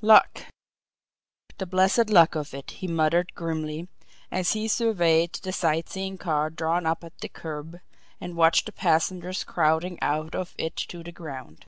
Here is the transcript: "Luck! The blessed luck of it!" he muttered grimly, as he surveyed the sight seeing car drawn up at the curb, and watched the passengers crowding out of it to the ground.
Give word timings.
"Luck! 0.00 0.44
The 1.58 1.66
blessed 1.66 2.08
luck 2.08 2.34
of 2.34 2.54
it!" 2.54 2.70
he 2.70 2.88
muttered 2.88 3.34
grimly, 3.34 3.88
as 4.30 4.52
he 4.54 4.66
surveyed 4.66 5.34
the 5.34 5.52
sight 5.52 5.90
seeing 5.90 6.16
car 6.16 6.48
drawn 6.48 6.86
up 6.86 7.04
at 7.04 7.18
the 7.18 7.28
curb, 7.28 7.78
and 8.18 8.34
watched 8.34 8.64
the 8.64 8.72
passengers 8.72 9.44
crowding 9.44 9.98
out 10.00 10.34
of 10.34 10.54
it 10.56 10.76
to 10.76 11.02
the 11.02 11.12
ground. 11.12 11.66